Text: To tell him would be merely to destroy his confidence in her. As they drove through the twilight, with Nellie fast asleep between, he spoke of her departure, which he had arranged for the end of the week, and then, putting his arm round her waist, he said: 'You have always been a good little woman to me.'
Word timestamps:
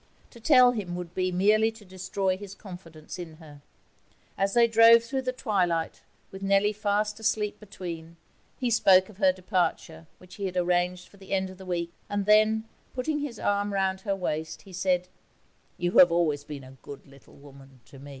To 0.31 0.39
tell 0.39 0.71
him 0.71 0.95
would 0.95 1.13
be 1.13 1.31
merely 1.31 1.71
to 1.73 1.85
destroy 1.85 2.35
his 2.35 2.55
confidence 2.55 3.19
in 3.19 3.35
her. 3.35 3.61
As 4.35 4.55
they 4.55 4.65
drove 4.65 5.03
through 5.03 5.21
the 5.21 5.31
twilight, 5.31 6.01
with 6.31 6.41
Nellie 6.41 6.73
fast 6.73 7.19
asleep 7.19 7.59
between, 7.59 8.15
he 8.57 8.71
spoke 8.71 9.09
of 9.09 9.17
her 9.19 9.31
departure, 9.31 10.07
which 10.17 10.37
he 10.37 10.47
had 10.47 10.57
arranged 10.57 11.07
for 11.07 11.17
the 11.17 11.33
end 11.33 11.51
of 11.51 11.59
the 11.59 11.67
week, 11.67 11.91
and 12.09 12.25
then, 12.25 12.63
putting 12.95 13.19
his 13.19 13.37
arm 13.37 13.73
round 13.73 14.01
her 14.01 14.15
waist, 14.15 14.63
he 14.63 14.73
said: 14.73 15.07
'You 15.77 15.99
have 15.99 16.11
always 16.11 16.43
been 16.43 16.63
a 16.63 16.77
good 16.81 17.05
little 17.05 17.35
woman 17.35 17.81
to 17.85 17.99
me.' 17.99 18.09